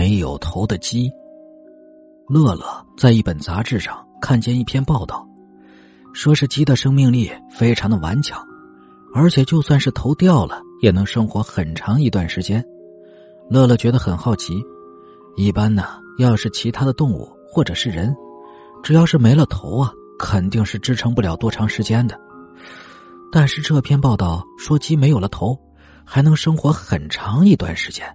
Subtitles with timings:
[0.00, 1.12] 没有头的鸡。
[2.26, 2.64] 乐乐
[2.96, 5.28] 在一本杂志上看见一篇报道，
[6.14, 8.42] 说是鸡的生命力非常的顽强，
[9.14, 12.64] 而且就算是头掉了，也能生活很长一段时间。
[13.50, 14.54] 乐乐觉得很好奇，
[15.36, 15.84] 一般呢，
[16.16, 18.16] 要是其他的动物或者是人，
[18.82, 22.18] 只要是没了头啊，肯定是支撑不了多长时间的。
[23.30, 25.54] 但是这篇报道说鸡没有了头，
[26.06, 28.10] 还能生活很长一段时间。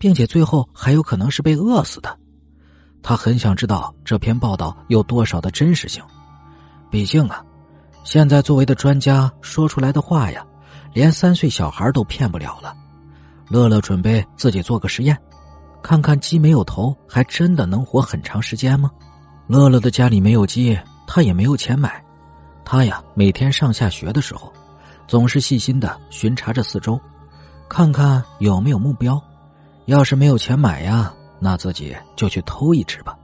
[0.00, 2.18] 并且最后还有可能是被饿死的，
[3.02, 6.02] 他很想知道这篇报道有多少的真实性。
[6.90, 7.44] 毕竟啊，
[8.02, 10.42] 现在作为的专家说出来的话呀，
[10.94, 12.74] 连三岁小孩都骗不了了。
[13.50, 15.14] 乐乐准备自己做个实验，
[15.82, 18.90] 看看鸡没有头还真的能活很长时间吗？
[19.46, 22.02] 乐乐的家里没有鸡，他也没有钱买。
[22.64, 24.50] 他呀，每天上下学的时候，
[25.06, 26.98] 总是细心的巡查着四周，
[27.68, 29.22] 看看有没有目标。
[29.90, 33.18] 要是没有钱买呀，那自己就去偷一只吧。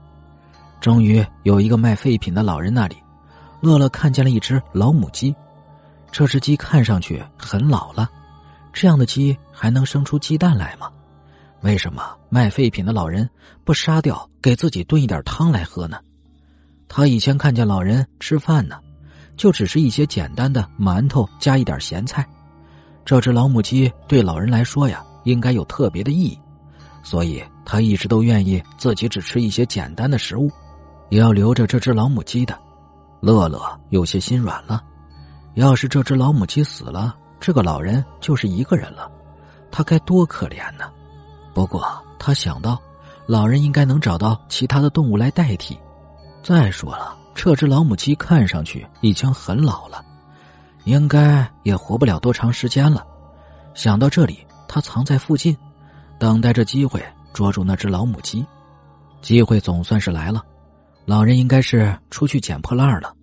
[0.80, 2.96] 终于有一个卖废品的老人那里，
[3.60, 5.32] 乐乐看见了一只老母鸡。
[6.10, 8.10] 这只鸡看上去很老了，
[8.72, 10.90] 这样的鸡还能生出鸡蛋来吗？
[11.60, 13.30] 为什么卖废品的老人
[13.62, 16.00] 不杀掉，给自己炖一点汤来喝呢？
[16.88, 18.80] 他以前看见老人吃饭呢，
[19.36, 22.26] 就只是一些简单的馒头加一点咸菜。
[23.04, 26.36] 这只老母鸡对老人来说呀，应该有特别的意义。
[27.06, 30.50] 所以他一直都愿意自己只吃一些简单的食物，
[31.08, 32.58] 也要留着这只老母鸡的。
[33.20, 34.82] 乐乐有些心软了，
[35.54, 39.08] 要是这只老母鸡死了，这个老人就是一个人了，
[39.70, 40.90] 他该多可怜呢。
[41.54, 41.86] 不过
[42.18, 42.76] 他想到，
[43.24, 45.78] 老人应该能找到其他的动物来代替。
[46.42, 50.04] 再说了，这只老母鸡看上去已经很老了，
[50.82, 53.06] 应该也活不了多长时间了。
[53.74, 55.56] 想到这里，他藏在附近。
[56.18, 58.44] 等待着机会捉住那只老母鸡，
[59.20, 60.42] 机会总算是来了。
[61.04, 63.14] 老人应该是出去捡破烂了，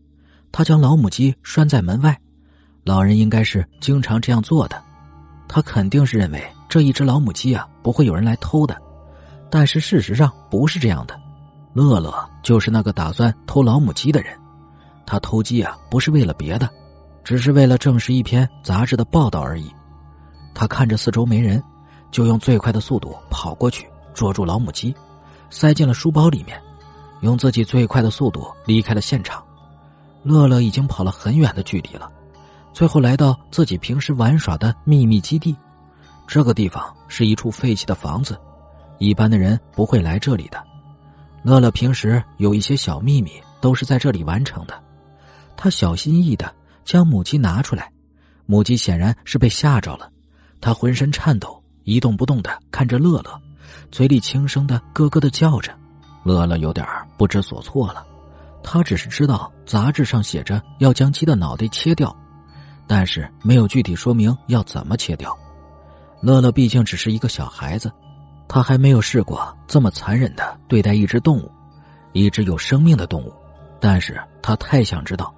[0.52, 2.18] 他将老母鸡拴在门外。
[2.84, 4.82] 老人应该是经常这样做的，
[5.48, 8.80] 他肯定是认为这一只老母鸡啊不会有人来偷的。
[9.50, 11.20] 但是事实上不是这样的，
[11.74, 14.38] 乐乐就是那个打算偷老母鸡的人。
[15.06, 16.70] 他偷鸡啊不是为了别的，
[17.24, 19.70] 只是为了证实一篇杂志的报道而已。
[20.54, 21.62] 他看着四周没人。
[22.14, 24.96] 就用最快的速度跑过去捉住老母鸡，
[25.50, 26.62] 塞进了书包里面，
[27.22, 29.44] 用自己最快的速度离开了现场。
[30.22, 32.10] 乐乐已经跑了很远的距离了，
[32.72, 35.56] 最后来到自己平时玩耍的秘密基地。
[36.28, 38.40] 这个地方是一处废弃的房子，
[39.00, 40.64] 一般的人不会来这里的。
[41.42, 44.80] 乐乐平时有一些小秘密都是在这里完成的。
[45.58, 46.54] 他小心翼翼的
[46.86, 47.92] 将母鸡拿出来，
[48.46, 50.12] 母鸡显然是被吓着了，
[50.62, 51.63] 它浑身颤抖。
[51.84, 53.42] 一动不动的看着乐乐，
[53.92, 55.74] 嘴里轻声的咯咯的叫着。
[56.24, 56.86] 乐乐有点
[57.18, 58.06] 不知所措了，
[58.64, 62.16] 他只是知道杂志上写着要将鸡的脑袋切掉，
[62.88, 65.38] 但是没有具体说明要怎么切掉。
[66.22, 67.92] 乐乐毕竟只是一个小孩子，
[68.48, 71.52] 他还没有试过这么残忍的对待一只动物，
[72.14, 73.34] 一只有生命的动物。
[73.82, 75.36] 但是他太想知道，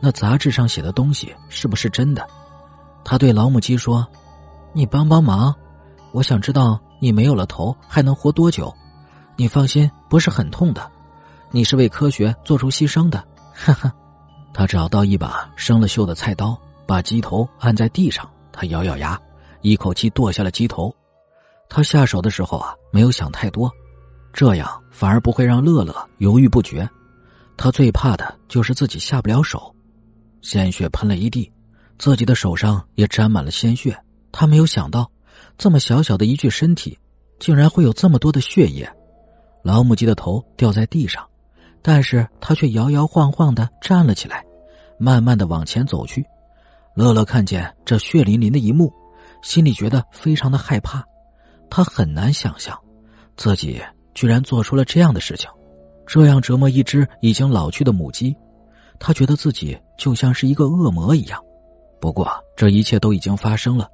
[0.00, 2.26] 那杂志上写的东西是不是真的。
[3.04, 4.04] 他对老母鸡说
[4.74, 5.54] ：“你帮帮忙。”
[6.14, 8.72] 我想知道你没有了头还能活多久？
[9.34, 10.88] 你放心，不是很痛的。
[11.50, 13.18] 你是为科学做出牺牲的，
[13.52, 13.92] 哈哈。
[14.52, 18.30] 他找到一把生了锈的菜刀，把鸡头按在地上。
[18.52, 19.20] 他咬咬牙，
[19.60, 20.94] 一口气剁下了鸡头。
[21.68, 23.68] 他下手的时候啊，没有想太多，
[24.32, 26.88] 这样反而不会让乐乐犹豫不决。
[27.56, 29.74] 他最怕的就是自己下不了手，
[30.42, 31.50] 鲜血喷了一地，
[31.98, 33.98] 自己的手上也沾满了鲜血。
[34.30, 35.10] 他没有想到。
[35.56, 36.98] 这么小小的一具身体，
[37.38, 38.88] 竟然会有这么多的血液。
[39.62, 41.26] 老母鸡的头掉在地上，
[41.80, 44.44] 但是它却摇摇晃晃的站了起来，
[44.98, 46.24] 慢慢的往前走去。
[46.94, 48.92] 乐乐看见这血淋淋的一幕，
[49.42, 51.04] 心里觉得非常的害怕。
[51.70, 52.78] 他很难想象，
[53.36, 53.82] 自己
[54.14, 55.50] 居然做出了这样的事情，
[56.06, 58.36] 这样折磨一只已经老去的母鸡。
[59.00, 61.42] 他觉得自己就像是一个恶魔一样。
[62.00, 63.88] 不过这一切都已经发生了。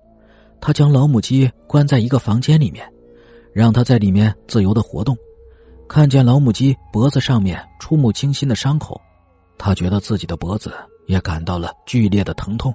[0.61, 2.87] 他将老母鸡关在一个房间里面，
[3.53, 5.17] 让它在里面自由的活动。
[5.89, 9.01] 看见老母鸡脖子上面触目惊心的伤口，
[9.59, 10.73] 他觉得自己的脖子
[11.07, 12.73] 也感到了剧烈的疼痛。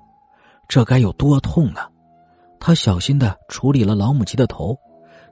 [0.67, 1.79] 这该有多痛呢？
[2.59, 4.75] 他小心的处理了老母鸡的头，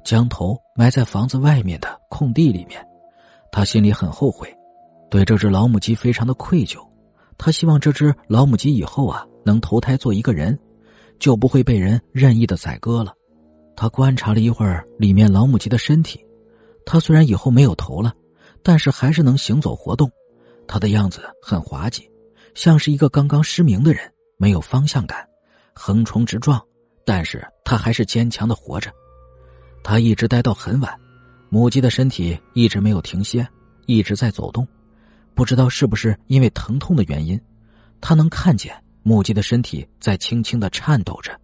[0.04, 2.86] 将头埋在房子外面的空地里面。
[3.52, 4.56] 他心里很后悔，
[5.10, 6.78] 对这只老母鸡非常的愧疚。
[7.38, 10.58] 他希望这只老母鸡以后啊能投胎做一个人。
[11.20, 13.14] 就不会被人任意的宰割了。
[13.76, 16.24] 他观察了一会儿里面老母鸡的身体，
[16.86, 18.14] 它虽然以后没有头了，
[18.62, 20.12] 但是还是能行走活动。
[20.68, 22.10] 它的样子很滑稽，
[22.54, 24.02] 像是一个刚刚失明的人，
[24.38, 25.28] 没有方向感，
[25.74, 26.62] 横冲直撞。
[27.06, 28.90] 但是他还是坚强的活着。
[29.84, 30.98] 他一直待到很晚，
[31.50, 33.46] 母鸡的身体一直没有停歇，
[33.88, 34.66] 一直在走动。
[35.36, 37.40] 不知道是不是因为疼痛的原因，
[38.00, 38.74] 他能看见
[39.04, 41.40] 母鸡的身体在轻轻的颤抖着。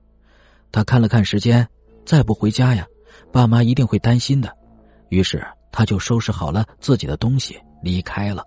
[0.71, 1.67] 他看了看时间，
[2.05, 2.87] 再不回家呀，
[3.31, 4.51] 爸妈一定会担心的。
[5.09, 8.43] 于是他就收拾好了自己的东西离开了。